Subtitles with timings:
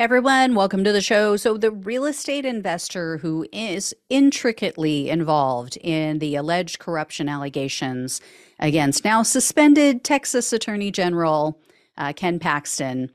[0.00, 1.36] Everyone, welcome to the show.
[1.36, 8.22] So, the real estate investor who is intricately involved in the alleged corruption allegations
[8.58, 11.60] against now suspended Texas Attorney General
[11.98, 13.10] uh, Ken Paxton,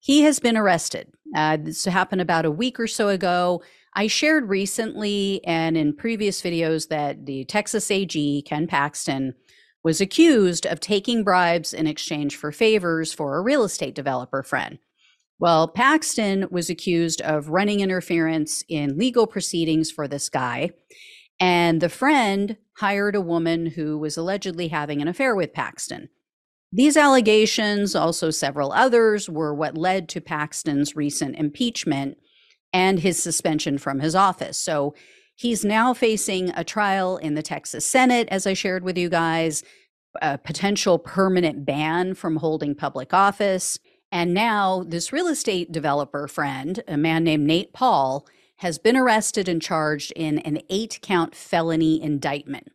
[0.00, 1.12] he has been arrested.
[1.36, 3.62] Uh, this happened about a week or so ago.
[3.92, 9.34] I shared recently and in previous videos that the Texas AG, Ken Paxton,
[9.82, 14.78] was accused of taking bribes in exchange for favors for a real estate developer friend.
[15.38, 20.70] Well, Paxton was accused of running interference in legal proceedings for this guy.
[21.40, 26.08] And the friend hired a woman who was allegedly having an affair with Paxton.
[26.72, 32.18] These allegations, also several others, were what led to Paxton's recent impeachment
[32.72, 34.58] and his suspension from his office.
[34.58, 34.94] So
[35.36, 39.62] he's now facing a trial in the Texas Senate, as I shared with you guys,
[40.20, 43.78] a potential permanent ban from holding public office.
[44.12, 48.26] And now, this real estate developer friend, a man named Nate Paul,
[48.58, 52.70] has been arrested and charged in an eight count felony indictment.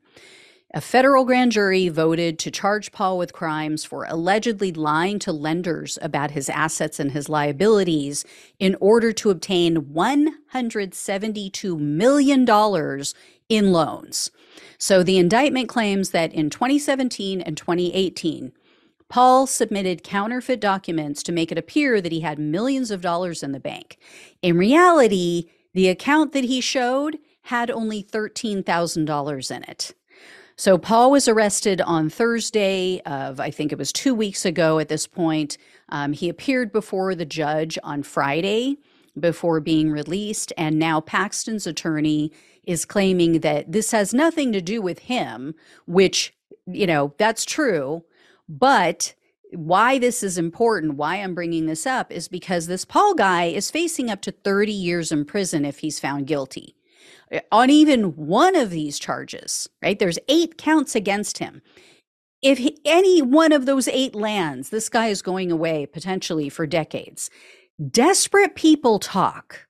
[0.72, 5.97] A federal grand jury voted to charge Paul with crimes for allegedly lying to lenders
[6.00, 8.23] about his assets and his liabilities
[8.59, 12.47] in order to obtain $172 million
[13.50, 14.30] in loans.
[14.77, 18.52] So the indictment claims that in 2017 and 2018,
[19.09, 23.51] Paul submitted counterfeit documents to make it appear that he had millions of dollars in
[23.51, 23.97] the bank.
[24.41, 29.93] In reality, the account that he showed had only $13,000 in it.
[30.55, 34.89] So Paul was arrested on Thursday of, I think it was two weeks ago at
[34.89, 35.57] this point.
[35.88, 38.77] Um, he appeared before the judge on Friday
[39.17, 40.53] before being released.
[40.57, 42.31] And now Paxton's attorney
[42.66, 45.55] is claiming that this has nothing to do with him,
[45.88, 46.33] which,
[46.67, 48.03] you know, that's true.
[48.50, 49.14] But
[49.52, 53.72] why this is important, why I'm bringing this up, is because this Paul guy is
[53.72, 56.75] facing up to 30 years in prison if he's found guilty
[57.52, 60.00] on even one of these charges, right?
[60.00, 61.62] There's eight counts against him.
[62.41, 66.66] If he, any one of those eight lands, this guy is going away potentially for
[66.66, 67.29] decades.
[67.91, 69.68] Desperate people talk.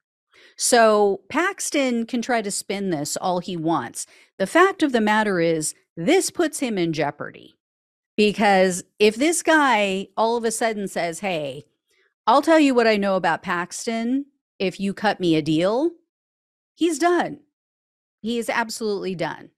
[0.56, 4.06] So Paxton can try to spin this all he wants.
[4.38, 7.56] The fact of the matter is, this puts him in jeopardy.
[8.20, 11.64] Because if this guy all of a sudden says, Hey,
[12.28, 14.26] I'll tell you what I know about Paxton
[14.60, 15.92] if you cut me a deal,
[16.76, 17.40] he's done.
[18.20, 19.52] He is absolutely done.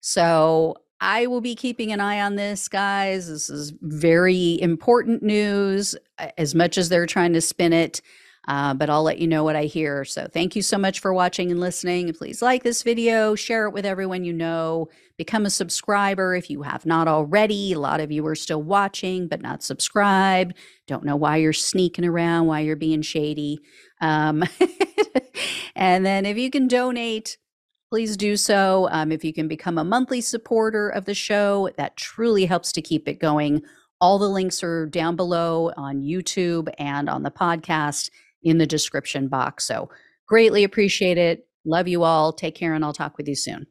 [0.00, 3.28] So I will be keeping an eye on this, guys.
[3.28, 5.96] This is very important news,
[6.38, 8.02] as much as they're trying to spin it.
[8.50, 10.04] Uh, but I'll let you know what I hear.
[10.04, 12.12] So thank you so much for watching and listening.
[12.12, 16.62] Please like this video, share it with everyone you know, become a subscriber if you
[16.62, 17.72] have not already.
[17.72, 20.56] A lot of you are still watching but not subscribed.
[20.88, 23.60] Don't know why you're sneaking around, why you're being shady.
[24.00, 24.42] Um,
[25.76, 27.38] and then if you can donate,
[27.88, 28.88] please do so.
[28.90, 32.82] Um, if you can become a monthly supporter of the show, that truly helps to
[32.82, 33.62] keep it going.
[34.00, 38.10] All the links are down below on YouTube and on the podcast
[38.42, 39.66] in the description box.
[39.66, 39.90] So
[40.26, 41.46] greatly appreciate it.
[41.64, 42.32] Love you all.
[42.32, 43.66] Take care, and I'll talk with you soon.